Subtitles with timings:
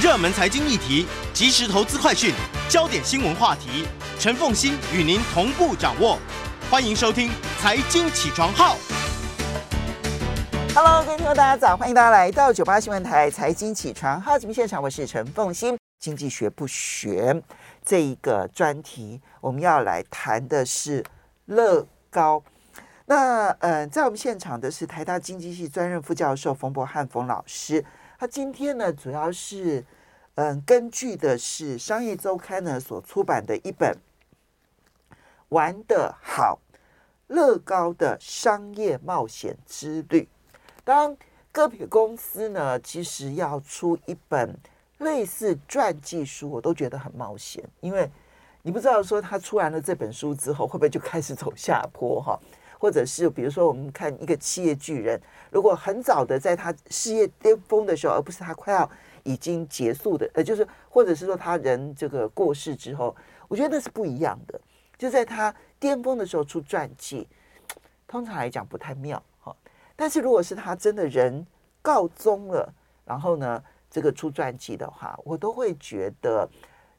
[0.00, 2.32] 热门财经议题、即时投资快讯、
[2.68, 3.84] 焦点新闻话题，
[4.16, 6.16] 陈凤馨与您同步掌握。
[6.70, 7.28] 欢迎收听
[7.60, 8.76] 《财经起床号》。
[10.72, 11.76] Hello，各位听众，大家早！
[11.76, 15.76] 欢迎大家来到九八新闻台《财经起床号》节目现场，我是陈凤馨。
[15.98, 17.42] 经济学不学
[17.84, 21.04] 这一个专题，我们要来谈的是
[21.46, 22.40] 乐高。
[23.06, 27.84] 那呃，在我们现场的是台大经济系专任副教授冯柏翰冯老师。
[28.20, 29.84] 他今天呢，主要是
[30.34, 33.96] 嗯，根据的是《商业周刊》呢所出版的一本
[35.50, 36.58] 《玩得好：
[37.28, 40.22] 乐高的商业冒险之旅》。
[40.82, 41.16] 当
[41.52, 44.52] 个别公司呢，其实要出一本
[44.98, 48.10] 类似传记书，我都觉得很冒险，因为
[48.62, 52.36] 你不知道说他出完了这本书之后，会不会就开始走下坡哈。
[52.78, 58.88] 或者是比如说，我们看一个企业巨人，如果很早的在他事业巅峰的时候，而不是他快要
[59.24, 63.14] 已经结束的，呃，就是或者是说他人这个过世之后，
[63.48, 64.60] 我觉得那是不一样的。
[64.96, 67.26] 就在他巅峰的时候出传记，
[68.06, 69.54] 通常来讲不太妙哈。
[69.96, 71.44] 但是如果是他真的人
[71.82, 72.72] 告终了，
[73.04, 76.48] 然后呢，这个出传记的话，我都会觉得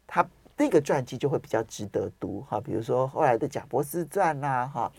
[0.05, 0.25] 他
[0.58, 2.59] 那个传记就会比较值得读哈。
[2.59, 4.91] 比如说后来的贾伯斯传呐哈。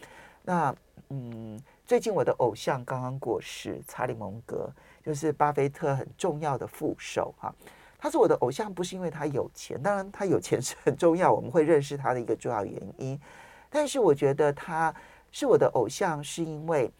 [0.50, 0.74] 那
[1.10, 1.56] 嗯，
[1.86, 4.68] 最近我的偶像刚刚过世，查理蒙格
[5.00, 7.54] 就是巴菲特很重要的副手哈。
[7.96, 13.16] 他是我的偶像，不是因为他有钱，当然他有钱是很重要，我们会认识他的一个重要原因。
[13.68, 14.92] 但是我觉得他
[15.30, 16.90] 是我的偶像，是因为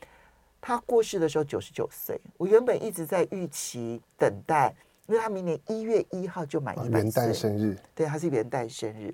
[0.61, 2.21] 他过世的时候九十九岁。
[2.37, 4.73] 我原本一直在预期等待，
[5.09, 9.13] 因为他明年一月一号就满一百岁，元旦生日，对，他是元旦生日。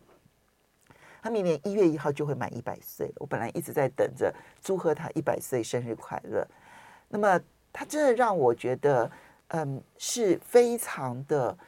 [1.26, 4.32] 他明年一月一号就会满一百岁了，我本来一直在等着
[4.62, 6.46] 祝贺他一百岁生日快乐。
[7.08, 7.40] 那么
[7.72, 9.10] 他真的让我觉得，
[9.48, 11.58] 嗯，是非常的，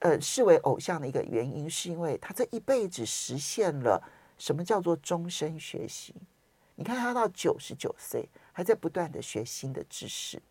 [0.00, 4.02] 呃，视为偶像的一个原因，是因为他这一辈子实现了
[4.38, 6.12] 什么叫做终身学习。
[6.74, 10.42] 你看他到九十九岁还在不断的学新的知识，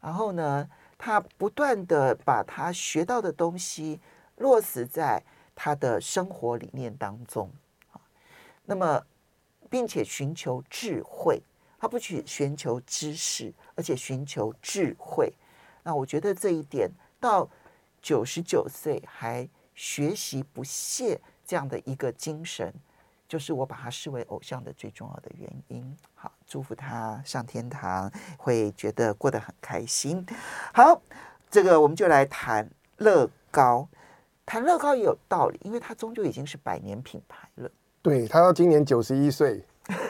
[0.00, 4.00] 然后呢，他不断的把他学到的东西
[4.36, 5.22] 落实在。
[5.60, 7.50] 他的生活理念当中，
[7.90, 8.00] 啊
[8.64, 9.04] 那么，
[9.68, 11.42] 并且寻求智慧，
[11.80, 15.34] 他不去寻求知识，而且寻求智慧。
[15.82, 16.88] 那我觉得这一点
[17.18, 17.48] 到
[18.00, 22.72] 九十九岁还学习不懈这样的一个精神，
[23.26, 25.96] 就是我把他视为偶像的最重要的原因。
[26.14, 30.24] 好，祝福他上天堂，会觉得过得很开心。
[30.72, 31.02] 好，
[31.50, 33.88] 这个我们就来谈乐高。
[34.48, 37.70] 谈乐高也有道理，因为它终究已经是百年品牌了。
[38.00, 39.62] 对，它到今年九十一岁，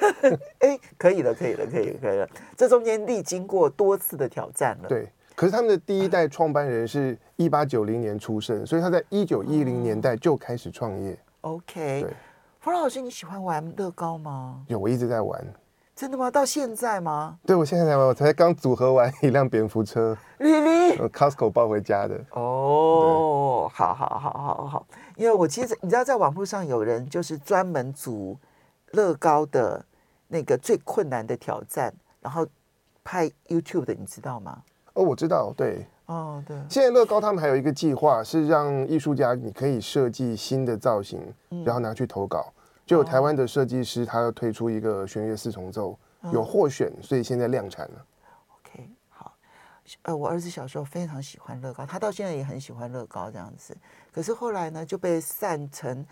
[0.60, 2.28] 哎，可以了，可以了，可以了，可以了。
[2.56, 4.88] 这中间历经过多次的挑战了。
[4.88, 11.18] 对，可是他们的第一代创办人是一八九零年出生，所以他在一九一零年代就开始创业。
[11.40, 12.12] OK，对，
[12.60, 14.62] 冯老师，你喜欢玩乐高吗？
[14.68, 15.44] 有，我一直在玩。
[15.98, 16.30] 真的吗？
[16.30, 17.36] 到现在吗？
[17.44, 22.14] 对，我现在才玩，我才刚组合完一辆蝙蝠车，Costco 抱回家的。
[22.30, 24.86] 哦、oh，好好好好好，
[25.16, 28.38] 因为我其实你知道，在网络上有人就是专门组
[28.92, 29.84] 乐高的
[30.28, 32.46] 那个最困难的挑战，然后
[33.02, 34.62] 拍 YouTube 的，你知道吗？
[34.92, 36.56] 哦，我知道，对，哦、oh, 对。
[36.70, 41.20] 现在乐高他们还有一个计划，是让艺术家你可以设计新的造型，
[41.64, 42.52] 然后拿去投稿。
[42.88, 45.94] 就有台湾的设计师，他要推出一个弦乐四重奏，
[46.32, 48.06] 有获选，所以现在量产了。
[48.56, 49.34] OK，好，
[50.04, 53.76] 呃，我儿子小时候非常喜欢乐高，他到现在也很喜欢乐高这样子。
[54.10, 56.02] 可是后来呢，就被散成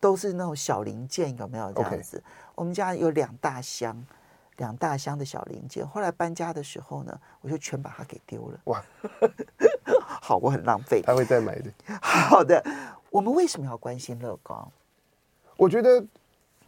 [0.00, 2.20] 都是那种小零件，有没有这样子.
[2.56, 4.04] 我们家有两大箱，
[4.56, 5.86] 两大箱的小零件。
[5.86, 8.58] 后来搬家的时候呢，我就全把它给丢了。
[8.64, 8.84] 哇，
[10.20, 11.00] 好，我很浪费。
[11.00, 11.70] 他会再买的。
[12.02, 12.60] 好的，
[13.08, 14.68] 我们为什么要关心乐高？
[15.56, 16.04] 我觉得。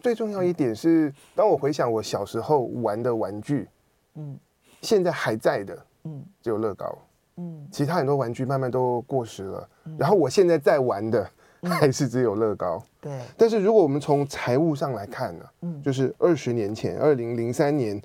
[0.07, 3.69] 最重要一点是，当我回想我小时候玩的玩具，
[4.15, 4.39] 嗯，
[4.81, 6.97] 现在还在的，嗯，只有乐高，
[7.39, 9.69] 嗯，其他很多玩具慢慢都过时了。
[9.99, 11.29] 然后我现在在玩的
[11.63, 13.21] 还是只有乐高，对。
[13.37, 18.01] 但是如果我们从财务上来看呢，嗯，就是二十年前，二零零三年，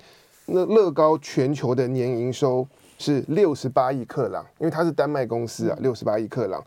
[0.46, 2.66] 那乐高全球的年营收
[2.98, 6.60] 是六十八亿克朗，因为它是丹麦公司啊，六十八亿克朗。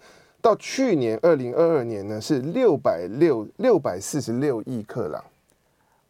[0.45, 5.23] 到去年二零二二年呢，是六百六六百四十六亿克朗。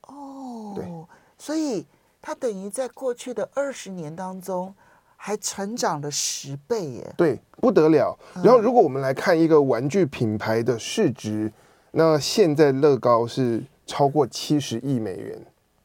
[0.07, 0.83] 哦，对，
[1.37, 1.85] 所以
[2.21, 4.75] 它等于在过去的二十年当中，
[5.15, 7.13] 还成长了十倍耶。
[7.15, 8.13] 对，不得了。
[8.43, 11.51] 然后，如果我们来看一个玩具品牌的市值，嗯、
[11.93, 15.41] 那现在乐高是超过七十亿美元。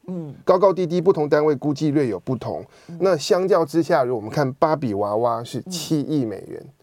[0.07, 2.65] 嗯，高高低低，不同单位估计略有不同。
[2.89, 6.59] 嗯、那相较之下，如果我们看芭比娃娃是七亿美元。
[6.61, 6.73] 嗯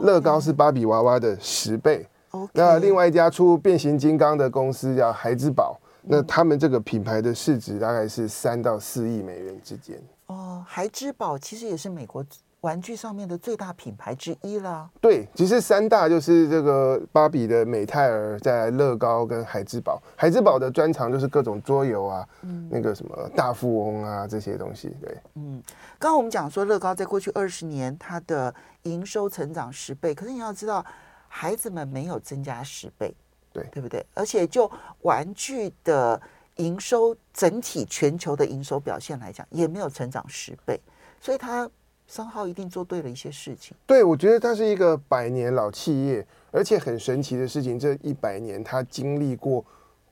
[0.00, 2.06] 乐高是芭比娃娃的十倍。
[2.52, 9.98] 那另外一家出变形金刚的公司叫孩之宝，嗯、那他们这个品牌的市值大概是三到四亿美元之间。
[10.26, 12.22] 哦，孩之宝其实也是美国
[12.62, 14.90] 玩具上面的最大品牌之一啦。
[15.00, 20.02] 对，其实三大就是这个芭比的美泰尔，在乐高跟海之宝。
[20.16, 24.96] 海之宝的专长就是各种桌游啊，嗯、那个什么大富翁啊这些东西。
[25.00, 25.62] 对，嗯，
[25.98, 30.84] 刚刚我们讲说乐高在过去二十年它的营收成长十倍，可是你要知道，
[31.28, 33.14] 孩子们没有增加十倍，
[33.52, 34.04] 对，对不对？
[34.14, 34.68] 而且就
[35.02, 36.20] 玩具的
[36.56, 40.80] 营收整体全球的营收表现来讲，也没有成长十倍，
[41.20, 41.70] 所以它。
[42.06, 43.76] 商号一定做对了一些事情。
[43.84, 49.64] 对，我觉得它是一个百年老企业，而且很神奇的事情，这一百年它经历过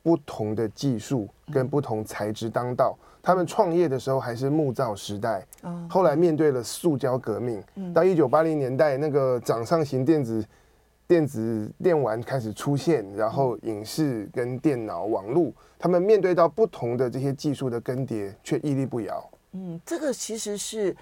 [0.03, 2.99] 不同的技术跟不同材质当道。
[3.01, 10.45] 嗯、他们创业的时候还是木造时代，嗯、后来面对了塑胶革命，嗯、到一九八零年代那个掌上型电子
[11.07, 19.31] 电子电玩开始出现，然后影视跟电脑网络，他们面对到不同的这些技术的更迭，却屹立不摇。
[19.53, 20.97] 嗯，这个其实是。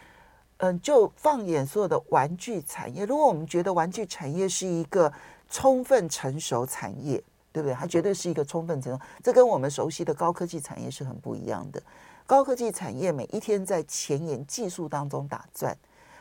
[0.64, 5.12] 嗯，就放眼所有的玩具产业，如果我们觉得玩具产业是一个
[5.50, 7.20] 充分成熟产业，
[7.50, 7.74] 对不对？
[7.74, 11.82] 它绝对是一个充分成熟，这跟我们熟悉的高科技产业是很不一样的。
[12.28, 15.76] 高科技产业每一天在前沿技术当中打转，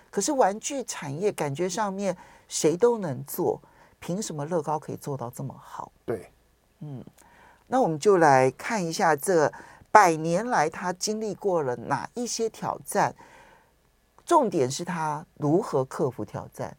[0.10, 2.18] 可是玩具产业感觉上面
[2.48, 3.62] 谁都能做，
[4.00, 5.92] 凭什么乐高可以做到这么好？
[6.04, 6.32] 对，
[6.80, 7.06] 嗯，
[7.68, 9.54] 那我们就来看一下这
[9.92, 13.14] 百年来它经历过了哪一些挑战。
[14.32, 16.74] 重点是他如何克服挑战。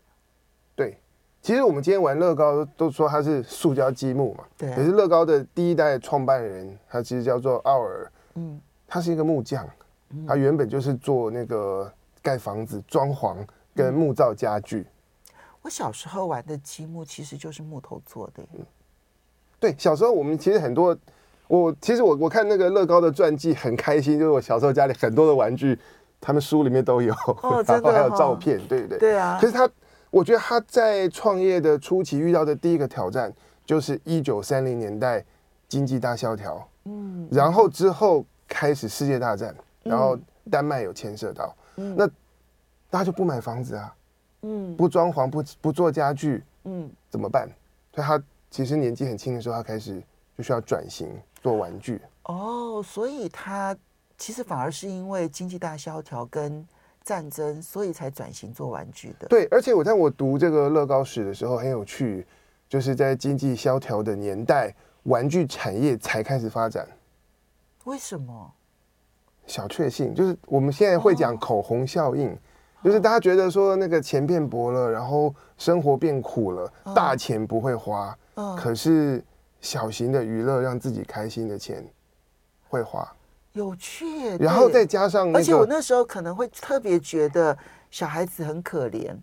[0.74, 0.96] 对，
[1.42, 4.44] 其实我们今天玩乐高都说它是塑胶积木嘛。
[4.56, 4.74] 对、啊。
[4.74, 8.10] 可是乐高的第一代创办人，他其实叫做奥尔。
[8.36, 8.58] 嗯。
[8.88, 9.68] 他是一个木匠，
[10.14, 13.36] 嗯、他原本就是做那个盖房子、装潢
[13.74, 14.86] 跟木造家具。
[15.60, 18.42] 我小时候玩的积木其实就是木头做的。
[18.54, 18.64] 嗯。
[19.60, 20.96] 对，小时候我们其实很多，
[21.48, 25.78] 我其实我我看那个乐高的传记很开心，就是我小时候家里很多的玩具。
[26.24, 28.98] 他们书里面都有，哦、 然后还有照片，哦、对不对？
[28.98, 29.36] 对啊。
[29.40, 29.68] 可是他，
[30.08, 33.34] 我觉得他在创业的初期遇到的第一个挑战，
[33.66, 35.24] 就是一九三零年代
[35.66, 36.64] 经济大萧条。
[36.84, 37.28] 嗯。
[37.28, 39.52] 然后之后开始世界大战，
[39.82, 40.16] 然后
[40.48, 42.06] 丹麦有牵涉到，嗯、那
[42.88, 43.92] 大家就不买房子啊，
[44.42, 47.48] 嗯，不装潢，不不做家具，嗯，怎么办？
[47.92, 50.00] 所以他其实年纪很轻的时候，他开始
[50.38, 51.08] 就需要转型
[51.42, 52.00] 做玩具。
[52.26, 53.76] 哦，所以他。
[54.22, 56.64] 其实反而是因为经济大萧条跟
[57.02, 59.26] 战争，所以才转型做玩具的。
[59.26, 62.24] 对，而且我在我读这个乐高史的时候很有趣，
[62.68, 64.72] 就是在经济萧条的年代，
[65.02, 66.86] 玩具产业才开始发展。
[67.82, 68.52] 为什么？
[69.48, 72.38] 小确幸就是我们现在会讲口红效应，哦、
[72.84, 79.20] 就是大家觉得说那个钱变薄了，然后生活变苦了，哦、大钱不会花，哦、可是
[79.60, 81.84] 小型的娱乐让自己开心的钱
[82.68, 83.12] 会花。
[83.54, 84.06] 有趣，
[84.38, 87.56] 然后再加上，而且我那时候可能会特别觉得
[87.90, 89.14] 小孩子很可怜，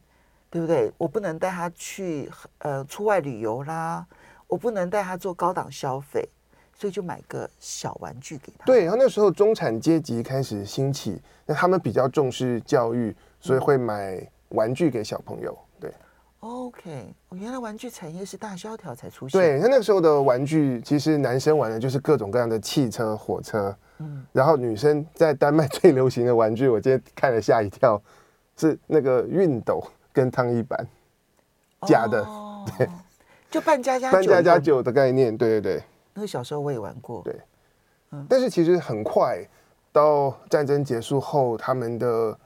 [0.51, 0.91] 对不对？
[0.99, 4.05] 我不能带他去呃出外旅游啦，
[4.47, 6.29] 我不能带他做高档消费，
[6.77, 8.65] 所以就买个小玩具给他。
[8.65, 15.57] 对，然后那时候中产阶级开始兴起，那他们比较重视教育，所以会买玩具给小朋友。
[15.79, 15.91] 对
[16.41, 19.41] ，OK，我原来玩具产业是大萧条才出现。
[19.41, 23.75] 对，他那个时候的玩具，其实男生玩的就是各种各样的汽车、火车。
[24.01, 28.01] 嗯，然后女生在丹麦最流行的玩具，我今天看了吓一跳，
[28.55, 30.87] 是那个熨斗跟烫衣板，
[31.85, 32.89] 假的，哦、对，
[33.51, 35.83] 就扮家家扮家家酒的概念，对对对。
[36.13, 37.35] 那个小时候我也玩过，对，
[38.11, 39.45] 嗯，但是其实很快
[39.91, 42.37] 到战争结束后，他们的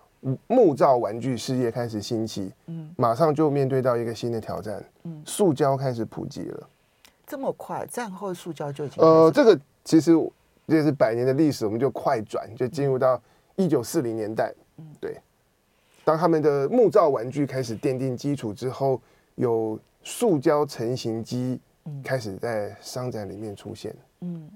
[0.47, 6.67] 木造玩具事业开始兴起，嗯，马上就面对到一个新的挑战，嗯，塑胶开始普及了，
[7.27, 10.11] 这么快，战后塑胶就已经呃，这个其实。
[10.67, 13.21] 这是百年的历史，我们就快转，就进入到
[13.55, 14.53] 一九四零年代。
[14.99, 15.19] 对，
[16.05, 19.01] 当他们的木造玩具开始奠定基础之后，
[19.35, 21.59] 有塑胶成型机
[22.03, 23.95] 开始在商展里面出现。
[24.21, 24.49] 嗯，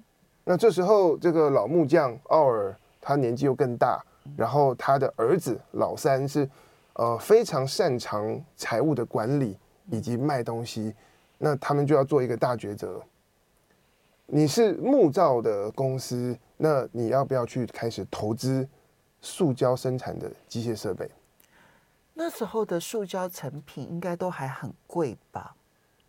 [0.43, 4.01] 那这时候这个老木匠奥尔他年纪又更大，
[4.35, 6.49] 然后他的儿子老三是
[6.93, 9.57] 呃非常擅长财务的管理
[9.91, 10.95] 以及卖东西，
[11.37, 13.01] 那他们就要做一个大抉择。
[14.29, 18.67] 你是木造的公司，那你要不要去开始投资
[19.21, 21.09] 塑胶生产的机械设备？
[22.13, 25.55] 那时候的塑胶成品应该都还很贵吧？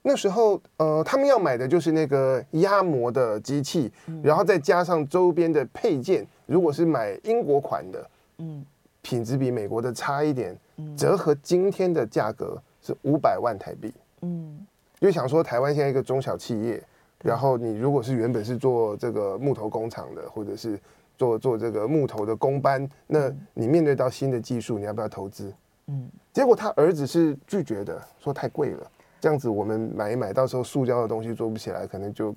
[0.03, 6.27] 那时候，呃，他们要买的就是那个压模的机器，嗯、然后再加上周边的配件。
[6.47, 8.65] 如果是买英国款的，嗯，
[9.01, 13.93] 品质比美国的差一点，嗯、折合今天的价格是五百万台币。
[14.23, 14.67] 嗯，
[14.99, 16.83] 就想说台湾现在一个中小企业。
[17.25, 20.79] 然后你如果是原本是做这个木头工厂的，或者是
[21.17, 25.53] 做做这个木头的工班，那你面对到新的技术，你要不要投资？
[25.87, 28.89] 嗯，结果他儿子是拒绝的，说太贵了，
[29.21, 32.35] 这样子我们买一买，到时候塑胶的东西做不起来，可能就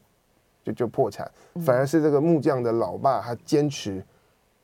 [0.64, 1.30] 就就破产。
[1.64, 4.04] 反而是这个木匠的老爸，他坚持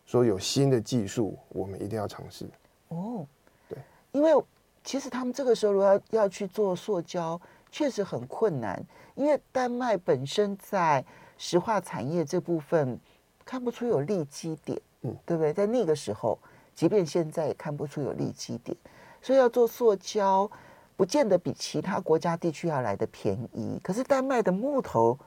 [0.06, 2.46] 说有新的技术，我们一定要尝试。
[2.88, 3.24] 哦，
[3.70, 3.78] 对，
[4.14, 4.32] 因为
[4.84, 7.40] 其实他们这个时候如果要要去做塑胶。
[7.72, 8.82] 确实很困难，
[9.16, 11.04] 因为丹麦本身在
[11.38, 13.00] 石化产业这部分
[13.46, 15.54] 看不出有利基点，嗯，对不对？
[15.54, 16.38] 在那个时候，
[16.74, 18.76] 即便现在也看不出有利基点，
[19.22, 20.50] 所以要做塑胶，
[20.96, 23.80] 不见得比其他国家地区要来的便宜。
[23.84, 25.18] 可是丹麦的木头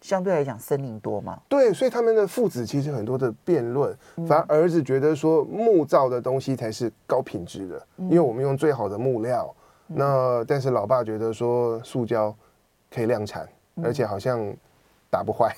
[0.00, 3.96] 相对来讲森林多嘛，对，所以他们的父子其实很多的辩论，
[4.28, 9.52] 反而儿子觉得说木造的东西才是高品质的，因为我们用最好的木料。
[9.86, 12.34] 那但是老爸觉得说塑胶
[12.92, 13.48] 可以量产，
[13.82, 14.54] 而且好像
[15.08, 15.54] 打不坏。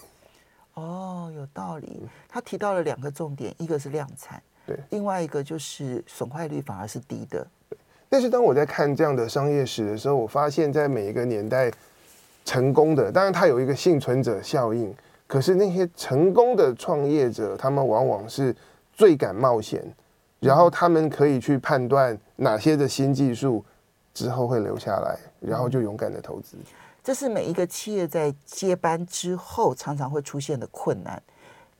[0.75, 2.03] 哦，有道理。
[2.29, 7.47] 他提到了两个重点，一个是量产，对，另外一个就是损坏率反而是低的。
[8.09, 11.71] 但是当我在看这样的商业史的时候，我发现在每一个年代
[12.45, 14.95] 成功的，当然它有一个幸存者效应，
[15.27, 18.55] 可是那些成功的创业者，他们往往是
[18.93, 19.85] 最敢冒险，
[20.39, 23.65] 然后他们可以去判断哪些的新技术。
[24.19, 26.57] 之后会留下来，然后就勇敢的投资。
[27.05, 31.23] 这是每一个企业在接班之后常常会出现的困难，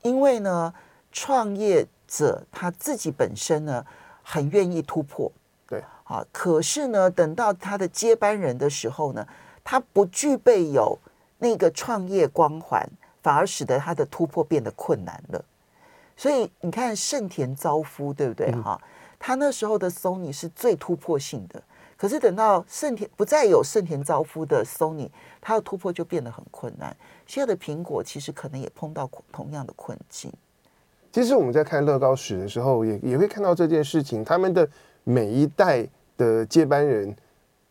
[0.03, 0.73] 因为呢，
[1.11, 3.85] 创业者他自己本身呢
[4.23, 5.29] 很愿意突破，
[5.67, 9.27] 对，啊，可是呢，等到他的接班人的时候呢，
[9.61, 10.97] 他不具备有
[11.39, 12.89] 那个创业光环，
[13.21, 15.43] 反而使得他的突破变得困难了。
[16.15, 18.49] 所以你看盛田昭夫，对不对？
[18.63, 18.87] 哈、嗯，
[19.19, 21.61] 他那时候的 Sony 是最突破性的。
[21.99, 25.09] 可是等到盛田不再有盛田昭夫的 Sony，
[25.41, 26.95] 它的突破就变得很困难。
[27.27, 30.31] 现在的苹果其实可能也碰到同样的困境。
[31.11, 34.23] 其实我们在看乐高史的时候，也也会看到这件事情。
[34.23, 34.65] 他们的
[35.03, 37.13] 每一代的接班人，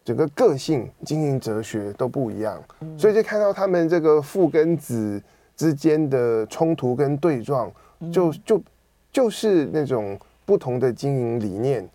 [0.04, 5.22] 整个个性、经营哲学都不一样，嗯、所以就看到他们这个父跟子
[5.56, 7.72] 之间的冲突跟对撞，
[8.12, 8.62] 就就
[9.10, 11.88] 就是那种不同的经营理念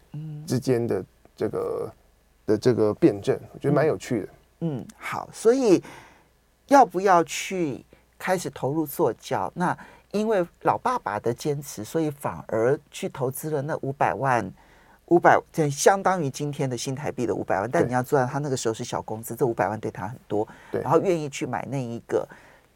[0.47, 1.93] 之间的这个。
[2.45, 4.29] 的这个辩证，我觉得蛮有趣的。
[4.61, 5.83] 嗯，好，所以
[6.67, 7.83] 要不要去
[8.17, 9.51] 开始投入塑胶？
[9.55, 9.77] 那
[10.11, 14.49] 因为老爸爸的坚持，所以反而去投资了那五百万，
[15.07, 17.69] 五百这相当于今天的新台币的五百万。
[17.69, 20.47] 但你要知道，他那个时候是小公司，这五百万对他很多。
[20.71, 22.27] 对，然后愿意去买那一个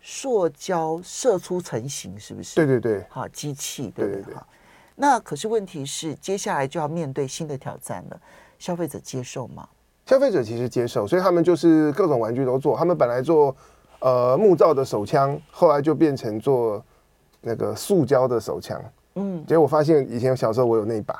[0.01, 2.55] 塑胶射出成型，是不是？
[2.55, 4.33] 对对对，好，机器，对对对。
[4.33, 4.47] 好，
[4.95, 8.19] 那可是问题是，接下来就要面对新的挑战了。
[8.59, 9.67] 消费者接受吗？
[10.05, 12.77] 消费者其实接受，所以他们就是各种玩具都做。
[12.77, 13.53] 他们本来做
[13.99, 16.81] 呃木造的手枪，后来就变成做
[17.41, 18.81] 那个塑胶的手枪。
[19.15, 21.13] 嗯，结果我发现以前小时候我有那一把。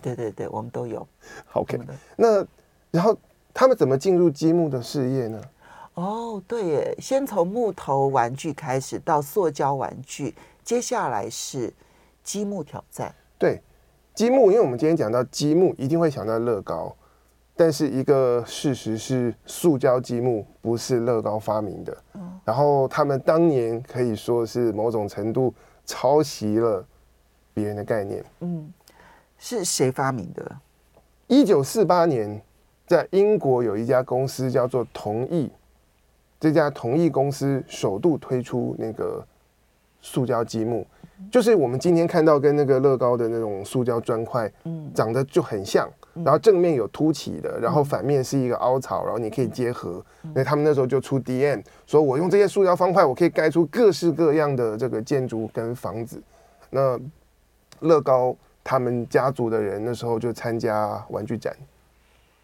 [0.00, 1.04] 对对对，我们都有。
[1.54, 1.80] OK，
[2.16, 2.46] 那
[2.92, 3.16] 然后
[3.52, 5.40] 他们怎么进入积木的事业呢？
[5.94, 11.72] 哦，对耶，先从木头玩具开始，到塑胶玩具，接下来是
[12.22, 13.12] 积木挑战。
[13.38, 13.60] 对。
[14.14, 16.94] 积木，因为我们今天讲到积木，一定会想到乐高，
[17.56, 21.96] 但是一个事实是，塑胶积木不是乐高发明的。
[22.44, 25.52] 然后他们当年可以说是某种程度
[25.84, 26.86] 抄袭了
[27.52, 28.24] 别人的概念。
[28.38, 28.72] 嗯，
[29.36, 30.58] 是谁发明的？
[31.26, 32.40] 一九四八年，
[32.86, 35.50] 在英国有一家公司叫做同意，
[36.38, 39.26] 这家同意公司首度推出那个
[40.00, 40.86] 塑胶积木。
[41.30, 50.04] 就是我们今天看到跟那个乐高的那种塑胶砖块，嗯，长得就很像，然后正面有凸起的，然后反面是一个凹槽，然后你可以结合。
[50.34, 56.22] 那他们那时候就出 DM，说我用这些塑胶方块，我可以盖出各式各样的这个建筑跟房子。
[56.70, 56.98] 那
[57.80, 61.54] 乐高他们家族的人那时候就参加玩具展，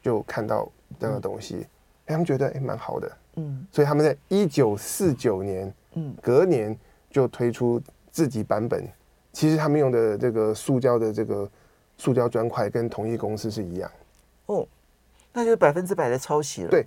[0.02, 0.68] 就看到
[0.98, 1.66] 这个东西，
[2.06, 6.76] 他们觉得哎蛮好的，嗯，所以他们在一九四九年，嗯，隔年
[7.10, 7.80] 就推出。
[8.10, 8.86] 自己版本
[9.32, 11.48] 其实他们用的这个塑胶的这个
[11.96, 13.90] 塑胶砖块跟同一公司是一样。
[14.46, 14.66] 哦，
[15.32, 16.68] 那就是百分之百的抄袭了。
[16.68, 16.84] 对，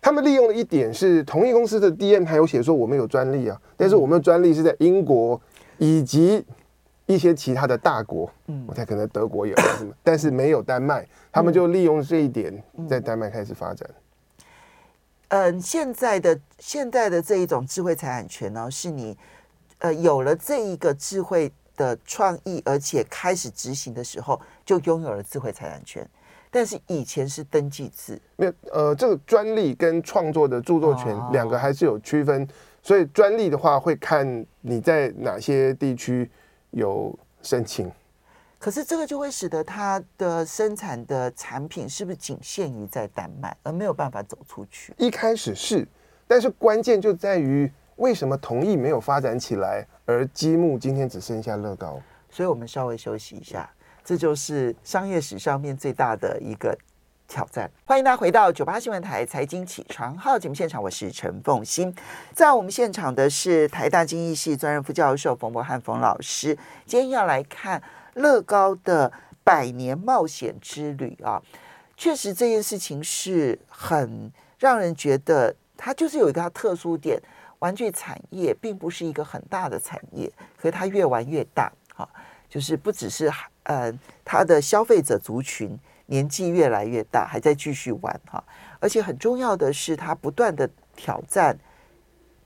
[0.00, 5.40] 他们利用的一点是同一公司的 DM 还有写说我们有专利啊，但是我们的专利是在英国
[5.78, 6.44] 以及
[7.06, 9.54] 一些其他的大国，嗯，我猜可能德国有，
[10.04, 13.88] 但是没有丹麦，他们就利用这一点在丹麦开始发展。
[15.28, 19.16] 嗯，现在的现在的这一种智慧财产权呢，是你
[19.86, 26.08] 呃有了这一个智慧的创意，而且开始执行的时候，就拥有了智慧财产权。
[26.50, 32.48] 但是以前是登记制，没有呃，这个专利跟创作的著作权两个还是有区分，
[32.82, 36.28] 所以专利的话会看你在哪些地区
[36.70, 37.90] 有申请。
[38.58, 44.94] 可是这个就会使得它的生产的产品是不是仅限于在丹麦，而没有办法走出去？
[44.96, 45.86] 一开始是，
[46.26, 52.00] 但是关键就在于为什么同意没有发展起来，而积木今天只剩下乐高。
[52.30, 53.68] 所以我们稍微休息一下。
[54.04, 56.76] 这就是商业史上面最大的一个
[57.26, 57.68] 挑战。
[57.84, 61.92] 欢迎大家回到九八新闻台财经起床号节目现场，我是陈凤欣。
[62.32, 66.56] 在我们现场的是台大经济系专任副教授冯博翰冯老师。
[66.84, 67.82] 今天要来看
[68.14, 69.10] 乐高的
[69.42, 71.42] 百年冒险之旅啊，
[71.96, 77.20] 确实这件事情是很让人觉得它就是有一个它特殊点。
[77.58, 82.08] 玩具产业并不是一个很大的产业，可是它越玩越大啊，
[82.48, 83.30] 就是不只是。
[83.68, 83.92] 呃，
[84.24, 88.40] 它的消费者族群年纪越来越大，还在继续玩哈，
[88.78, 91.58] 而且很重要的是，它不断的挑战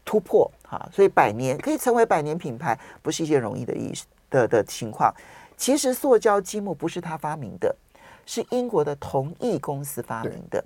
[0.02, 5.14] 突破哈，所以百年可以成为百年品牌，不是一件容易的意思的的情况。
[5.58, 7.76] 其实塑胶积木不是他发明的，
[8.24, 10.64] 是英国的同益公司发明的。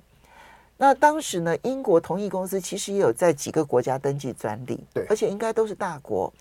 [0.76, 6.32] 那当时呢，英国同益公司其实也有在几个国家登记专利，对，而且应该都是大国。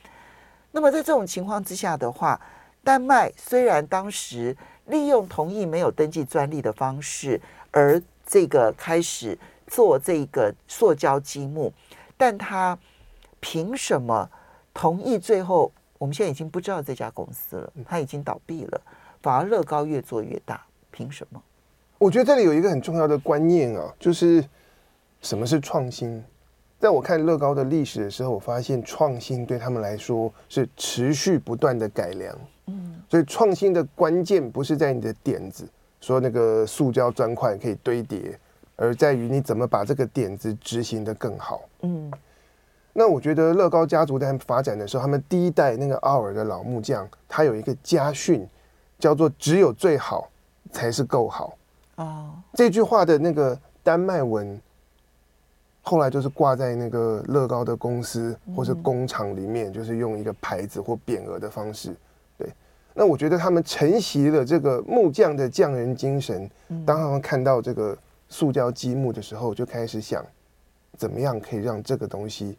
[0.72, 2.40] 那么在这种情况之下的话，
[2.84, 7.40] 丹麦虽然当时利用同意没有登记专利的方式，
[7.72, 9.38] 而这个开始
[9.68, 11.72] 做这个塑胶积木，
[12.18, 12.78] 但他
[13.40, 14.28] 凭什么
[14.74, 15.20] 同意？
[15.20, 18.82] 最后我们现在已经不知道这家公司了，他已经倒闭了，
[19.22, 21.42] 反而乐高越做越大，凭什么？
[22.04, 24.44] 我觉得这里有一个很重要的观念啊，就是
[25.22, 26.22] 什么是创新？
[26.78, 32.38] 在我看乐高的历史的时候，我发现创新对他们来说是持续不断的改良。
[32.66, 35.66] 嗯，所以创新的关键不是在你的点子，
[36.02, 38.38] 说那个塑胶砖块可以堆叠，
[38.76, 41.62] 而在于你怎么把这个点子执行的更好。
[41.84, 42.12] 嗯，
[42.92, 48.46] 那我觉得乐高家族在发展的时候，他们第一代那个奥尔的老木匠，他有一个家训，
[49.00, 50.30] 叫做“只有最好
[50.70, 51.58] 才是够好”。
[51.96, 54.60] 哦，这句话的那个丹麦文，
[55.82, 61.96] 后来就是挂在那个乐高的公司或是工厂里面，就是用一个牌子或匾额的方式。
[62.38, 62.52] 对
[62.94, 66.50] 那我觉得他们承袭了这个木匠的匠人精神。
[66.86, 67.98] 当他们看到这个
[68.30, 70.26] 塑胶积木的时候，就开始想，
[70.98, 72.58] 怎么样可以让这个东西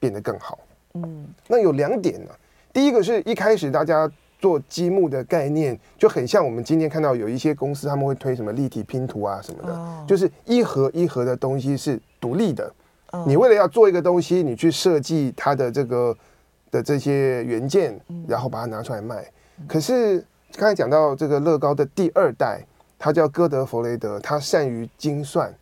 [0.00, 0.58] 变得更好。
[0.94, 2.30] 嗯，那有两点呢。
[2.72, 4.10] 第一个是一开始大家
[4.44, 12.70] 做积木的概念就很像我们今天看到有一些公司他们会推什么立体拼图啊什么的，就是一盒一盒的东西是独立的。
[13.26, 16.14] 你为了要做一个东西，你去设计它的这个。
[16.74, 19.24] 的这些元件，然后把它拿出来卖。
[19.68, 20.18] 可是
[20.56, 22.66] 刚才讲到这个乐高的第二代，
[22.98, 25.54] 他叫哥德弗雷德，他善于精算。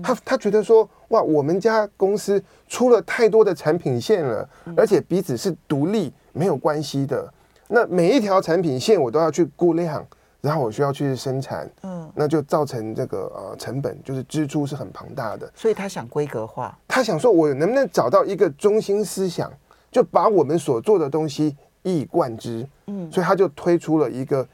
[0.00, 7.28] 他他觉得说，哇，我们家公司出了太多的产品线了，而且彼此是独立没有关系的。
[7.72, 10.04] 那每一条产品线我都要去估量，
[10.40, 15.50] 然后我需要去生产，嗯，那就造成这个呃成本就是支出是很庞大的。
[15.54, 19.50] 所以他想规格化，他想说，我能不能找到一个中心思想？
[19.92, 24.46] 就把我们所做的东西一以贯之，嗯，所以他就推出了一个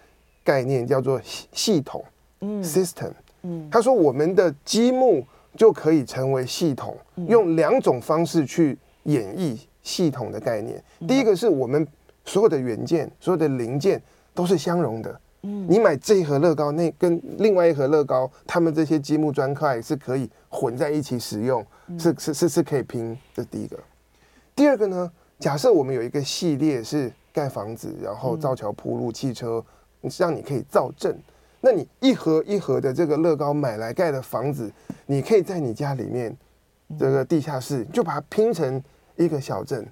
[0.43, 1.21] 概念，叫做
[1.53, 2.03] 系统，
[2.41, 3.11] 嗯，system，
[3.43, 5.23] 嗯，他说我们的积木
[5.55, 6.97] 就可以成为系统，
[7.29, 10.83] 用两种方式去演绎系统的概念。
[11.07, 11.87] 第一个是我们
[12.27, 14.03] 所有的元件、所有的零件
[14.35, 21.65] 都是相容的，嗯，你买这一盒乐高，那跟另外一盒乐高，他们这些积木砖块是可以混在一起使用，
[21.99, 23.17] 是是是是可以拼。
[23.35, 23.79] 这是第一个。
[24.55, 25.11] 第二个呢？
[25.39, 29.63] 假设我们有一个系列是盖房子，然后造桥铺路、汽车，
[30.19, 31.15] 让你可以造镇。
[31.61, 34.73] 那你一盒一盒的这个乐高买来盖的房子，
[35.05, 36.35] 你可以在你家里面
[36.99, 38.83] 这个地下室就把它拼成
[39.17, 39.87] 一个小镇。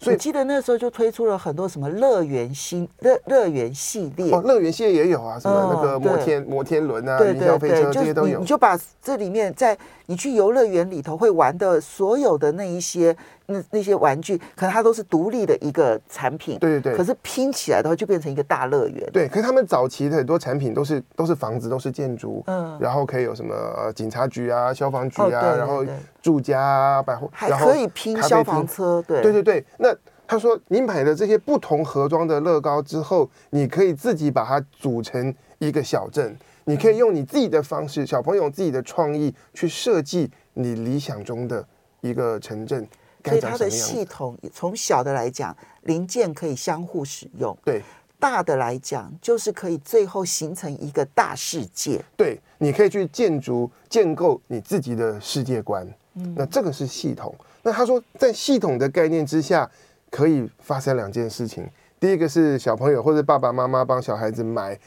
[0.00, 8.38] 所以我记得那时候就推出了很多什么乐园新乐乐园系列哦，乐园系列也有啊，什么那个摩天、嗯、摩天轮啊，云霄飞车这些都有。
[8.40, 16.58] 你就把这里面在你去游乐园里头会玩的所有的那一些那那些玩具，可能它都是独立的一个产品。
[16.58, 16.96] 对对对。
[16.96, 19.08] 可是拼起来的话，就变成一个大乐园。
[19.12, 23.54] 对，可是他们早期的很多产品都是都是房子，都是建筑，嗯，然后可以有什么
[23.94, 25.84] 警察局啊、消防局啊，哦、对对对，然后
[26.22, 29.02] 住家啊、百货，还可以拼消防车。
[29.06, 29.94] 对对对对，那。
[30.26, 36.34] 他说：“你买的这些不同盒装的乐高之后，你可以自己把它组成一个小镇。
[36.64, 41.66] 你可以用你自己的方式，小朋友自己的创意去设计你理想中的
[42.00, 42.86] 一个城镇。
[43.24, 47.82] 所以它的系统从小的来讲，零件可以相互使用；对
[48.18, 52.02] 大的来讲，就是可以最后形成一个大世界。
[52.16, 55.86] 对，你可以去建筑建构你自己的世界观。
[56.14, 57.34] 嗯，那这个是系统。
[57.62, 59.70] 那他说，在系统的概念之下。”
[60.10, 64.78] 可以发生两件事情，第一个是小朋友或者爸爸妈妈帮小孩子买，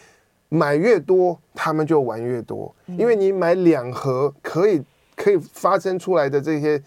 [0.49, 4.83] 买越多，他们就玩越多，因为你买两盒，可以
[5.15, 6.81] 可以发生出来的这些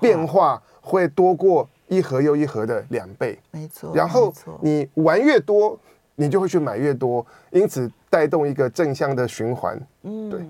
[0.00, 3.92] 变化会多过一盒又一盒的两倍，没错。
[3.94, 5.78] 然后你玩越多，
[6.16, 9.80] 你就会去买越多，因此带动一个正向的循环。
[10.02, 10.40] 嗯，对。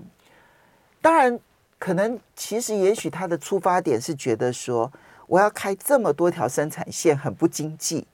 [1.01, 1.39] 当然，
[1.79, 4.91] 可能其实也许他的出发点是觉得说。
[5.29, 8.07] 我要开这么多条生产线很不经济，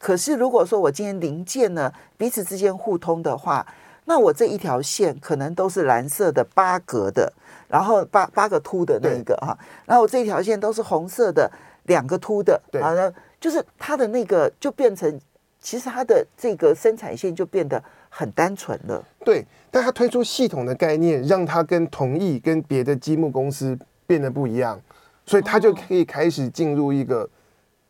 [0.00, 3.64] 可是如果说我今天零件呢彼此之间互通的话，
[4.06, 7.30] 那我这一条线可能都是蓝色的八格的，
[7.68, 9.52] 然后八八个凸的那一个啊，
[9.84, 11.50] 然后我这一条线都是红色的
[11.84, 15.20] 两个凸的，然后呢就是它的那个就变成，
[15.60, 19.04] 其实它的这个生产线就变得很单纯了。
[19.24, 24.80] 对，但它推出系统的概念，让它跟同意跟别的积木公司变得不一样。
[25.28, 27.28] 所以它就可以开始进入一个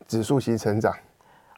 [0.08, 0.96] 指数型成长，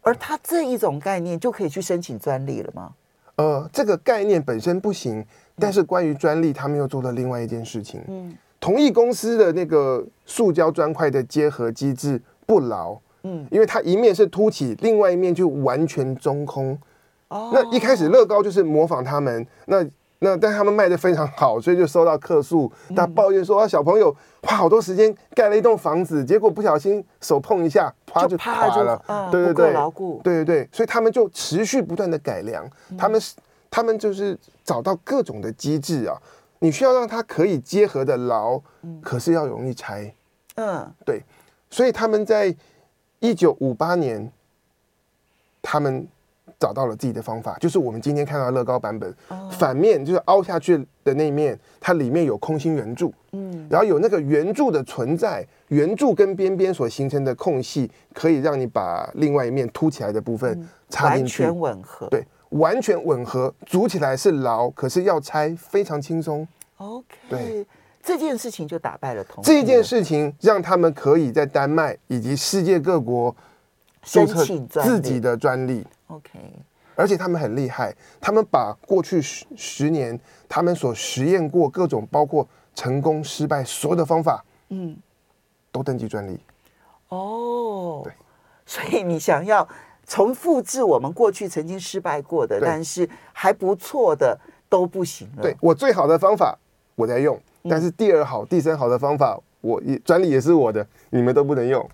[0.03, 2.93] 而它这一种概念就可以去申请专利了吗？
[3.39, 5.25] 呃，这个概念本身不行，
[5.59, 8.01] 但是关于专利，他们又做了另外一件事情。
[8.07, 16.79] 嗯，同一公司的那个塑胶砖块的结合机制不牢，嗯，因为它一面是凸起，另外一面就完全中空。
[17.29, 19.85] 哦，那一开始乐高就是模仿他们那。
[20.21, 22.71] 那但他们卖的非常好，所以就收到客诉。
[22.97, 29.01] 他抱怨说：“啊，小朋友花好多时间盖了一栋房子，结果不小心手碰一下，啪就塌了。”
[29.31, 30.21] 对对对，牢固。
[30.25, 32.69] 对对对，所以他们就持续不断的改良。
[32.99, 33.37] 他们是
[33.71, 36.21] 他们就是找到各种的机制啊，
[36.59, 38.61] 你需要让它可以结合的牢，
[39.01, 40.13] 可是要容易拆。
[40.57, 41.23] 嗯，对。
[41.71, 42.53] 所以他们在
[43.21, 44.33] 一九五八年，
[45.63, 46.09] 他们。
[46.59, 49.15] 找到了自己的方法，就是我们今天看到乐高版本，
[49.53, 66.47] 反面就是凹下去的那一面，它里面有空心圆柱，嗯，然后有那个圆柱的存在，圆柱跟边边所形成的空隙，可以让你把另外一面凸起来的部分插进去，完全吻合，对，完全吻合，组起来是牢，可是要拆非常轻松。
[66.79, 67.67] OK，对，
[68.03, 73.35] 这件事情就打败了同这件事情，让他们可以在丹麦以及世界各国
[74.03, 75.87] 申请自己的专利。
[76.09, 76.39] OK，
[76.95, 80.19] 而且他们很厉害，他们把过去十十年
[80.49, 84.97] 他们所实验过各种包括成功、失败所有的方法，嗯，
[85.71, 86.39] 都登记专利。
[87.09, 88.13] 哦，对，
[88.67, 89.67] 所以你想要
[90.07, 95.43] 重复制我们过去曾经失败过的，但是还不错的都不行了。
[95.43, 96.59] 对，我最好的方法
[96.95, 101.89] 我在用，但是第二好、第三好的方法，我也专利也是我的，你们都不能用。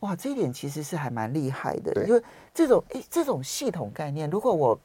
[0.00, 2.20] 哇，这一点其实是还蛮厉害的，因为
[2.54, 4.78] 这种诶，这种系统概念，如果我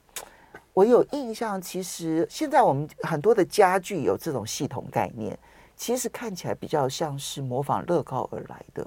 [0.73, 5.37] 我有印象，其实现在我们很多的家具有这种系统概念，
[5.75, 8.85] 其实看起来比较像是模仿乐高而来的。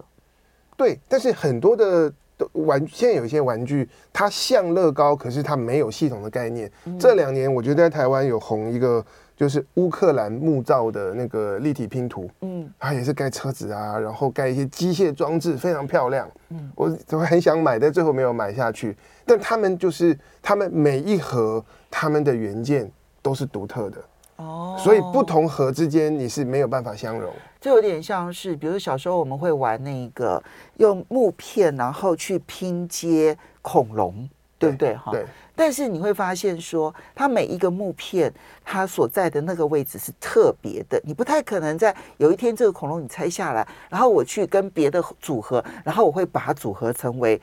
[0.77, 2.13] 对，但是很多的
[2.53, 6.71] 玩，现在有一些玩具，它像乐高，可是它没有系统的概念。
[6.85, 9.05] 嗯、这两年，我觉得在台湾有红一个。
[9.41, 16.31] 就是乌克兰木造的那个立体拼图，嗯，它也是盖车子啊，然后盖一些机械装置，非常漂亮。
[16.51, 18.95] 嗯，我我很想买，但最后没有买下去。
[19.25, 24.05] 但他们就是他们每一盒他们的原件都是独特的
[24.37, 27.33] 哦，所以不同盒之间你是没有办法相容。
[27.59, 30.43] 就有点像是，比如小时候我们会玩那个
[30.77, 34.95] 用木片然后去拼接恐龙，对不对？
[34.97, 35.25] 哈，对。
[35.61, 38.33] 但是你会发现说，它每一个木片，
[38.65, 40.99] 它所在的那个位置是特别的。
[41.05, 47.39] 你不太可能在有一天这个恐龙你拆下来，然后我去跟别的组合，然后我会把它组合成为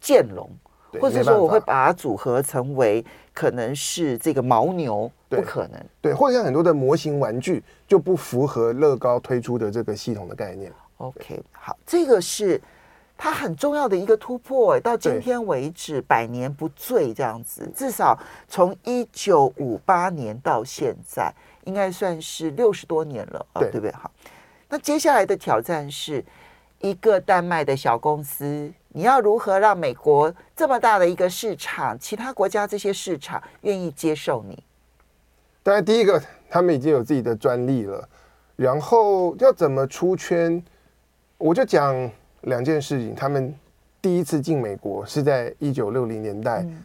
[0.00, 0.50] 剑龙，
[1.00, 5.80] 或者说我会把它组合成为可能是这个牦牛，不可能。
[6.00, 10.72] 对，或者像很多的模型玩具就不符合乐高推出的这个系统的概念。
[10.96, 12.60] OK，好，这个是。
[13.22, 21.32] 它很重要的一个突破，到今天为止百年不醉这样子，至少从一九五八年到现在，
[21.62, 23.92] 应该算是六十多年了啊，对不对？
[23.92, 24.10] 好，
[24.68, 26.24] 那接下来的挑战是
[26.80, 34.60] 一个丹麦的小公司，你要如何让美国这么大的一个市场，其他国家这些市场愿意接受你？
[35.62, 38.08] 当然，第一个他们已经有自己的专利了，
[38.56, 40.60] 然后要怎么出圈，
[41.38, 42.10] 我就讲。
[42.42, 43.54] 两件事情，他们
[44.00, 46.82] 第一次进美国是在一九六零年代，嗯、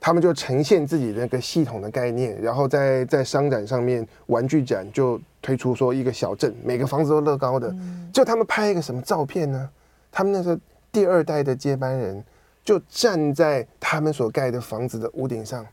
[0.00, 9.68] 他们就呈现自己的那个系统的概念，然后在在商展上面，玩具展就推出说一个小镇，每个房子都乐高的，嗯、就他们拍一个什么照片呢？
[10.12, 10.56] 他们那时候
[10.92, 12.24] 第二代的接班人
[12.62, 15.66] 就站在他们所盖的房子的屋顶上，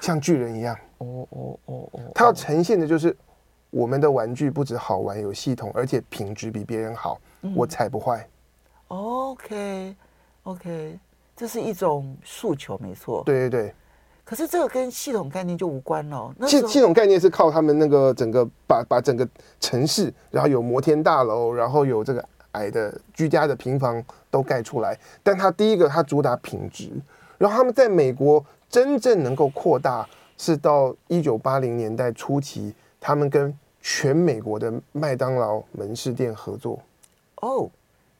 [0.00, 0.76] 像巨人一样。
[0.98, 3.16] 哦哦哦哦，他要呈现的就是
[3.70, 8.26] 我们的玩具不止好玩有系统，而且品质比别人好，嗯、我踩不坏。
[8.88, 9.94] OK，OK，、
[10.44, 10.98] okay, okay,
[11.36, 13.22] 这是一种诉求，没错。
[13.24, 13.74] 对对对。
[14.24, 16.34] 可是这个跟系统概念就无关了。
[16.46, 19.26] 系系统概念是靠他们那个整个把把整个
[19.58, 22.22] 城市，然后有摩天大楼，然后有这个
[22.52, 24.98] 矮的居家的平房都盖出来。
[25.22, 26.90] 但他第一个，他主打品质。
[27.38, 36.78] 然后他们在美国真正能够扩大，是到一九八零年代初期，他们跟全美国的麦当劳门市店合作。
[37.36, 37.70] 哦。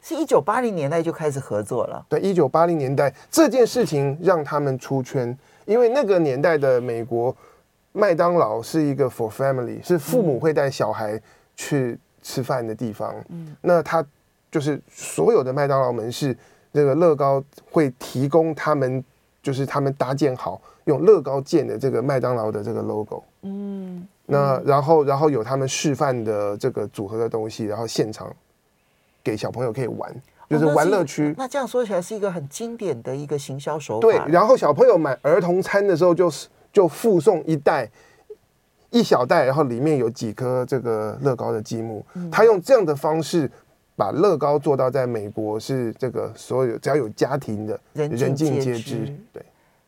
[0.08, 2.02] 是一九八零年代就开始合作了。
[2.08, 7.36] 对，一九八零年代这件事情让他们出圈，因为那个年代的美国，
[7.92, 11.20] 麦当劳是一个 for family，是父母会带小孩
[11.56, 13.14] 去吃饭的地方。
[13.28, 14.02] 嗯，那他
[14.50, 16.34] 就是所有的麦当劳门市，
[16.72, 19.04] 这个乐高会提供他们，
[19.42, 23.22] 就是他们搭建好用乐高建的这个麦当劳的这个 logo。
[23.42, 28.34] 嗯，那然后然后有他们示范的这个组合的东西，然后现场。
[29.28, 30.10] 给小朋友可以玩，
[30.48, 31.34] 就是玩乐区。
[31.36, 34.00] 那这样说起来是一个很经典的一个行销手法。
[34.00, 37.86] 对，然后小朋友买儿童餐的时候，就是就附送一袋
[38.88, 42.02] 一小袋，然后里面有几颗这个乐高的积木。
[42.32, 43.50] 他用这样的方式
[43.94, 49.14] 把乐高做到在美国是这个所有只要有家庭的人尽皆知。
[49.30, 49.44] 对。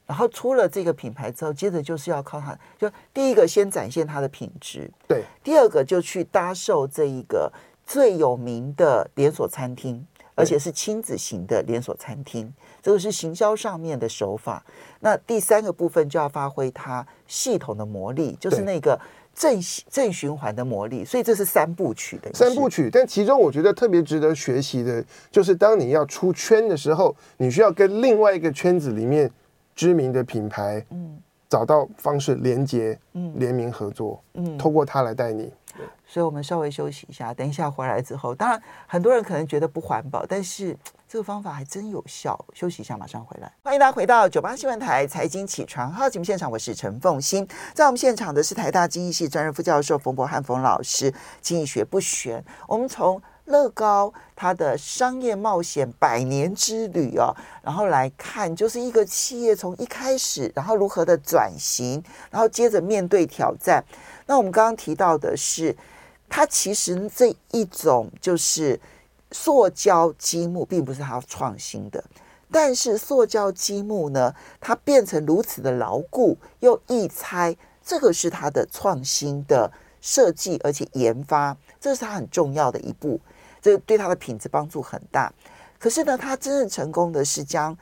[0.06, 5.22] 然后出了这个品牌之后，接着就是要靠它，就第一个先展现它的品质，对。
[5.42, 7.50] 第二个就去搭售这一个。
[7.90, 12.48] 最有名的连锁餐厅，而且是亲子型的连锁餐厅，
[12.80, 14.64] 这个是行销上面的手法。
[15.00, 18.96] 那第三个部分就要发挥它系统的魔力，就是那个
[19.34, 21.04] 正正循环的魔力。
[21.04, 22.88] 所以这是三部曲的三部曲。
[22.92, 29.28] 但其中我觉得特别值得学习的，就是当你要出圈的时候，你需要跟另外一个圈子里面
[29.74, 35.52] 知名的品牌，嗯，找到方式连接，嗯，联名合作，嗯，透过它来带你。
[36.06, 37.32] 所以，我们稍微休息一下。
[37.32, 40.76] 等一下回来之后，当然很多人可能觉得不环保，但是
[41.08, 42.38] 这个方法还真有效。
[42.52, 43.50] 休息一下，马上回来。
[43.62, 47.46] 欢迎大家回到九八新闻台财经起床号节目现场，我是陈凤欣。
[47.72, 51.12] 在我们现场的是台大经济系专任副教授冯博翰冯老师。
[51.40, 63.84] 经济学不悬，我们从乐高它的商业冒险百年之旅哦，然后来看，就是一个企业从一开始，然后如何的转型，然后接着面对挑战。
[64.26, 65.76] 那我们刚刚提到的是，
[66.28, 68.80] 它其实这一种就是
[69.32, 72.02] 塑胶积木，并不是它创新的，
[72.52, 83.20] 但是塑胶积木呢，它变成如此的牢固又易拆，这个是它的创新的设计，而且研发，这是它很重要的一步，
[83.60, 85.32] 这对它的品质帮助很大。
[85.78, 87.76] 可是呢，它真正成功的是将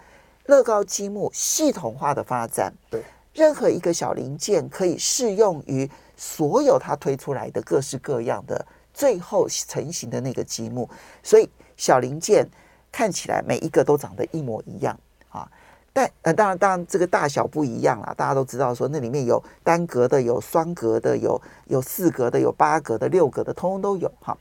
[0.46, 3.02] 乐高积木系统化的发展，对，
[3.34, 5.90] 任何一个小零件可以适用于。
[6.20, 10.90] 所有它推出来的各式各样的最后成型的那个积木，
[11.22, 12.44] 所以小零件
[12.90, 15.48] 看起来每一个都长得一模一样啊。
[15.92, 18.12] 但呃，当然，当然这个大小不一样啦。
[18.16, 24.36] 大家都知道说那里面有单格的，有双格的，有有四格的，有八格的，六格的，通通都有哈。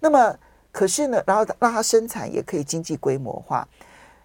[0.00, 0.36] 那么
[0.72, 3.66] 可是呢，然后让它生产也可以经济规模化。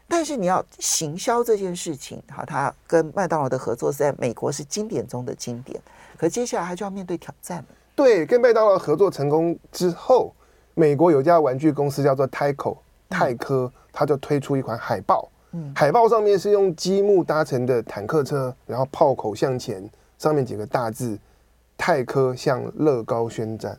[0.08, 5.80] 但是你要行销这件事情，哈，它跟麦当劳的合作是在美国是经典中的经典。
[6.18, 7.66] 可接下来他就要面对挑战了。
[7.96, 10.34] 对，跟麦当劳合作成功之后，
[10.76, 12.78] 美国有家玩具公司叫做 Tyco
[13.10, 15.30] 泰科，他就推出一款海报。
[15.52, 21.18] 嗯，海报上面是用积木搭成的坦克车，然后炮口向前，上面几个大字
[21.78, 23.78] “泰科向乐高宣战”。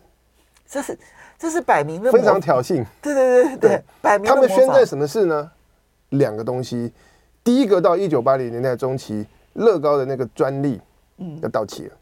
[0.66, 0.98] 这是
[1.38, 2.84] 这是摆明的非常挑衅。
[3.02, 4.26] 对对对对对，摆明。
[4.26, 5.50] 他们宣战什么事呢？
[6.10, 6.92] 两个东西，
[7.42, 10.80] 第一个到一九八零年代中期，乐高的那个专利
[11.18, 11.92] 嗯要到期了。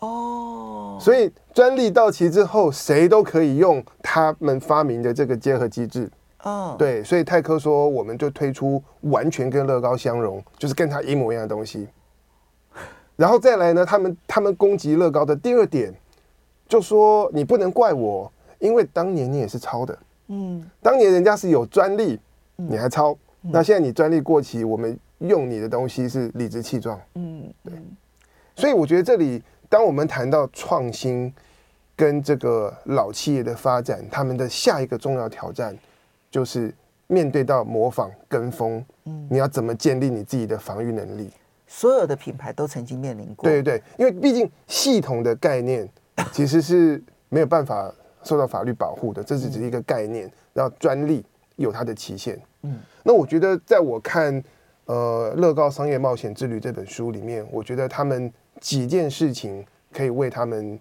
[0.00, 1.02] 哦，oh.
[1.02, 6.10] 所以专利到期之后，谁都可以用他们发明的这个结合机制
[6.42, 11.88] 哦，对，所以泰科说我们就推出完全跟乐高相融，就是跟它一模一样的东西。
[13.16, 15.94] 然后再来呢，他们他们攻击乐高的第二点，
[16.68, 22.18] 就说你不能怪我，因为当年你也是抄的，嗯，当年人家是有专利，
[22.56, 27.74] 你还抄，嗯、那现在你专利过期，我们用你的东西是理直气壮，嗯，对。
[28.54, 31.32] 所以我觉得这里，当我们谈到创新
[31.94, 35.76] 跟这个老企业的发展，他们的下一个重要挑战，
[36.30, 36.74] 就是
[37.06, 41.30] 面对到模仿跟风，嗯，你要怎么建立你自己的防御能力？
[41.66, 45.86] 所有的品牌都曾经面临过，对对对，因为毕竟系统的概念
[46.32, 47.92] 其实是没有办法
[48.26, 52.38] 受到法律保护的，这是只是一个概念，然后专利有它的期限。
[52.62, 54.42] 嗯，那我觉得在我看
[54.84, 60.78] 呃《乐高商业冒险之旅》这本书里面，我觉得他们几件事情可以为他们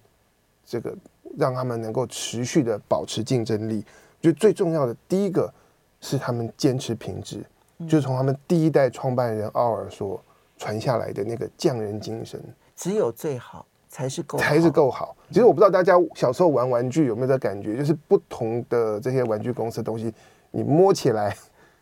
[0.65, 0.93] 这个
[1.38, 3.86] 让他们能够持续的保持竞争力。
[4.19, 5.53] 我觉得最重要的第一个
[6.01, 7.45] 是他们坚持品质，
[7.88, 10.19] 就是从他们第一代创办人奥尔所。
[10.58, 12.41] 传下来的那个匠人精神，
[12.77, 15.15] 只有最好才是够，才是够好。
[15.29, 20.13] 其实我不知道大家小时候玩玩具有没有这感觉，就是不同的这些玩具公司的东西，
[20.51, 21.34] 你摸起来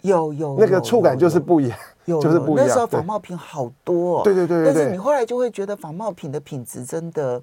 [0.01, 2.67] 有有那个触感就是不一样， 就是不一样。
[2.67, 4.63] 那时候仿冒品好多，对对对。
[4.63, 7.41] 但是你后来就会觉得仿冒品的品质真的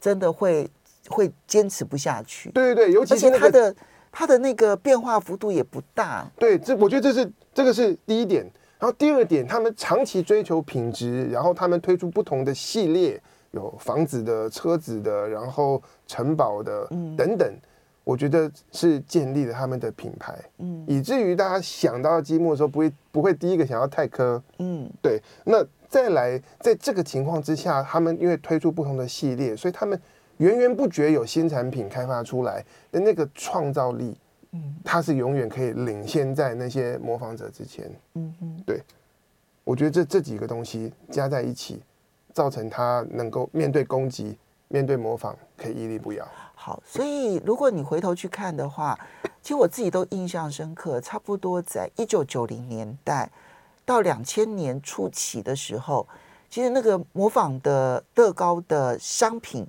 [0.00, 0.70] 真的会
[1.08, 2.50] 会坚持不下去。
[2.50, 3.74] 对对对，尤其是它的
[4.12, 6.24] 它的那个变化幅度也不大。
[6.38, 8.48] 对，这我觉得这是这个是第一点。
[8.78, 13.20] 然后第二点，他们长期追求品质，然后他们推出不同的系列，
[13.54, 16.86] 有房子的、车子的，然后城堡的
[17.16, 17.54] 等等。
[18.04, 25.18] 我觉得是建立了他们的品牌，嗯，以至于大家想到积木的时候，不会不会第一个想到泰科，嗯，对。
[25.46, 29.98] 那再来，在这个情况之下，他们因为推出不同的系列，所以他们
[30.36, 32.62] 源源不绝有新产品开发出来
[32.92, 34.14] 的那个创造力。
[34.52, 37.90] 嗯，它是永远可以领先在那些模仿者之前。
[38.16, 38.82] 嗯嗯，对，
[39.64, 41.80] 我觉得这这几个东西加在一起，
[42.34, 44.36] 造成他能够面对攻击、
[44.68, 46.26] 面对模仿，可以屹立不摇。
[46.54, 48.98] 好，所以如果你回头去看的话，
[49.40, 51.00] 其实我自己都印象深刻。
[51.00, 53.30] 差不多在一九九零年代
[53.84, 56.06] 到两千年初期的时候，
[56.50, 59.66] 其实那个模仿的乐高的商品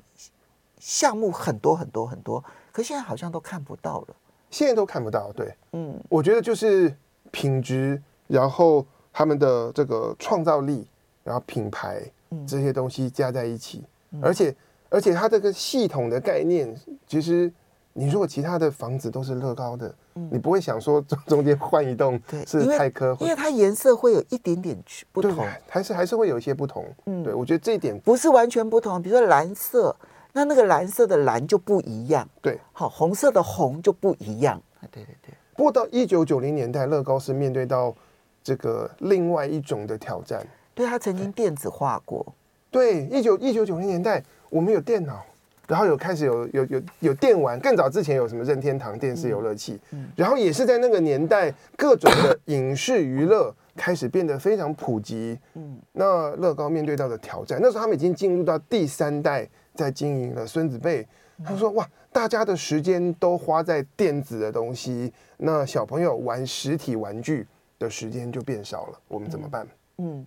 [0.80, 4.16] 项目很多很多很多，可现在好像都看不到了。
[4.50, 6.96] 现在都看不到，对，嗯，我觉得就是
[7.32, 10.88] 品质，然后他们的这个创造力，
[11.24, 12.02] 然后品牌，
[12.48, 14.56] 这些东西加在一起，嗯、而且
[14.90, 16.76] 而且它这个系统的概念，
[17.08, 17.52] 其实
[17.94, 24.78] 你如果其他的房子都是乐高的，嗯、你不会想说中中间换一栋是泰科，因为它颜色会有一点点
[25.12, 29.96] 不同，还是还是会有一些不同，嗯，对，我觉得这一点不是完全不同，比如说蓝色。
[30.38, 35.34] 那那个蓝色的蓝就不一样，对，好，红色的红就不一样，对对对。
[35.56, 37.96] 不过到一九九零年代，乐高是面对到
[38.44, 40.46] 这个另外一种的挑战。
[40.76, 42.24] 对，他曾经电子化过。
[42.70, 45.26] 对，一九一九九零年代，我们有电脑，
[45.68, 55.40] 然后有开始有有有有电玩，更早之前有什么任天堂电视游乐器，嗯，然后也是在那个年代，各种的影视娱乐开始变得非常普及。
[55.56, 59.50] 嗯，那乐高面对到的挑战，那时候他们已经进入到第三代。
[59.76, 61.06] 在经营了孙子辈，
[61.44, 67.46] 他说：“哇，大家的时间都花在电子的东西，那小朋友玩实体玩具
[67.78, 69.68] 的时间就变少了，我们怎么办？”
[70.00, 70.26] 嗯，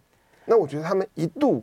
[0.49, 1.63] 那我觉得他们一度，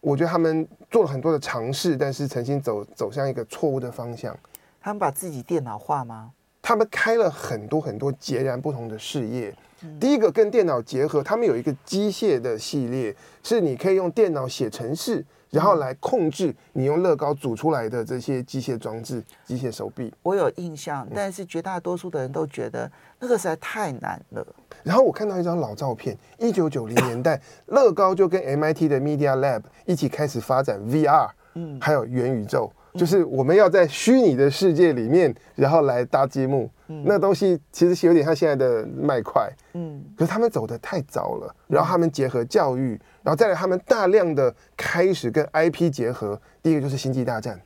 [0.00, 4.36] 我觉得他们做了很多的尝试，但是曾经走走向一个错误的方向。
[4.80, 6.32] 他们把自己电脑化吗？
[6.60, 9.54] 他们开了很多很多截然不同的事业。
[10.00, 15.24] 第一个跟电脑结合，他们有一个机械的系列，是你可以用电脑写程式。
[15.54, 20.12] 然后来控制你用乐高组出来的这些机械装置、机械手臂。
[20.22, 22.90] 我有印象，但是绝大多数的人都觉得
[23.20, 24.44] 那个实在太难了。
[24.82, 32.72] 然后我看到一张老照片，一九九零年代， 乐高就跟 MIT 的 Media Lab 一起开始发展 VR，嗯，还有元宇宙。
[32.94, 36.70] 就是我们要在虚拟的世界里面，然后来搭积木。
[36.86, 39.50] 嗯，那东西其实是有点像现在的麦块。
[39.72, 41.54] 嗯，可是他们走的太早了。
[41.66, 42.90] 然后他们结合教育，
[43.22, 46.40] 然后再来他们大量的开始跟 IP 结合。
[46.62, 47.60] 第一个就是星际大战，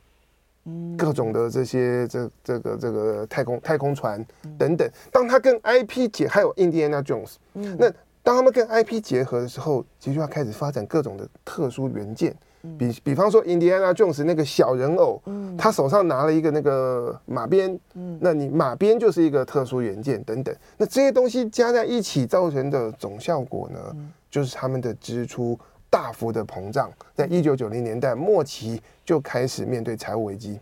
[0.65, 4.25] 嗯，各种的这些这这个这个太空太空船
[4.57, 4.89] 等等。
[5.11, 7.35] 当他跟 IP 结，还有印第安纳 Jones。
[7.53, 12.35] 嗯，那当他们跟 IP 结合的时候，其实就要开始发展各种的特殊元件。
[12.77, 25.57] 比比方说，印第安纳琼斯那个小人偶，嗯，他手上拿了一个那个马鞭，嗯，那你马鞭就是一个特殊元件等等，那这些东西加在一起造成的总效果呢，嗯，就是他们的支出
[25.89, 30.59] 大幅的膨胀，在一九九零年代末期就开始面对财务危机。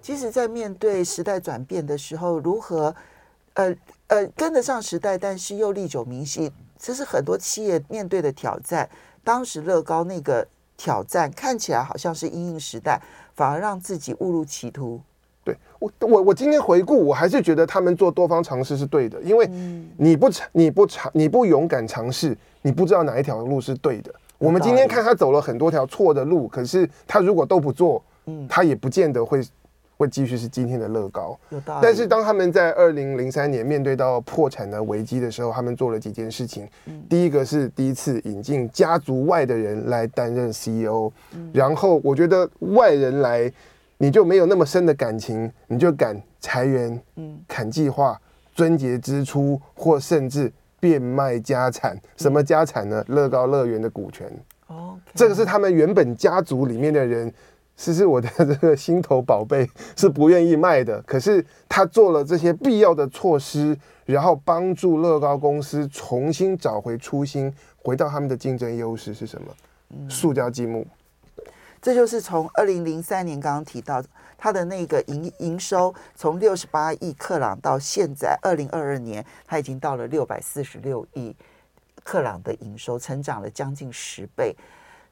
[0.00, 2.94] 其实，在面对时代转变的时候，如何
[3.52, 3.76] 呃
[4.06, 8.88] 呃跟得上时代，但是又历久弥新，这是很多企业面对的挑战。
[9.22, 10.46] 当时乐高那个
[10.76, 13.00] 挑战看起来好像是因应时代，
[13.34, 15.00] 反而让自己误入歧途。
[15.42, 19.46] 对我，我我今天回顾，我还是觉得他们做多方尝试是对的，因为
[19.98, 24.14] 你不尝，你不尝，你不勇敢尝试，你不知道哪一条路是对的。
[24.38, 29.46] 我们今天看他走了很多条错的路，可是他如果都不做，嗯，他也不见得会
[29.96, 31.38] 会继续是今天的乐高。
[31.82, 36.68] 但是当他们在二零零三年面对到破产的危机的时候，他们做了几件事情。
[37.08, 41.10] 第一个是第一次引进家族外的人来担任 CEO，
[41.52, 43.52] 然后我觉得外人来，
[43.98, 48.20] 你就没有那么深的感情，你就敢裁员，嗯，砍计划，
[48.54, 50.52] 尊节支出，或甚至。
[50.80, 53.02] 变卖家产，什么家产呢？
[53.08, 54.30] 乐高乐园的股权。
[54.66, 57.32] 哦.这个是他们原本家族里面的人，
[57.76, 61.02] 其实我的这个心头宝贝是不愿意卖的。
[61.02, 69.48] 可是他做了这些必要的措施，然后帮助乐高公司重新找回初心，回到他们的竞争优势是什么？
[69.90, 70.86] 嗯，塑胶积木。
[71.82, 74.08] 这就是从二零零三年刚刚提到的。
[74.36, 81.34] 它的那个营营收从六十八亿克朗到现在二零二二年，他已经到了六百四十六亿
[82.02, 84.54] 克朗的营收，成长了将近十倍。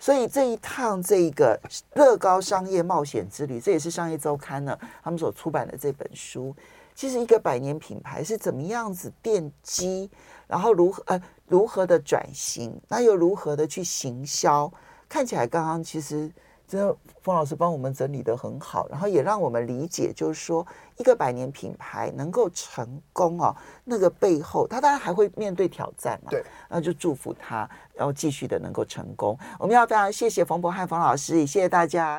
[0.03, 1.57] 所以这一趟这个
[1.95, 6.53] 乐高商业冒险之旅，这也是商业周刊呢他们所出版的这本书。
[6.93, 10.11] 其实一个百年品牌是怎么样子奠基，
[10.49, 14.69] 然后如何呃如何的转型，那又如何的去行销？
[15.09, 16.29] 看起来刚刚其实。
[16.73, 20.67] 这冯老师帮我们整理的很好，然后也让我们理解，就是说
[20.97, 23.55] 一个百年品牌能够成功哦，
[23.85, 29.39] 那个背后他当然还会面对挑战嘛，对，那就祝福他，然后继续的能够成功。
[29.59, 32.19] 我们要非常谢谢冯博翰冯老师，也谢谢大家。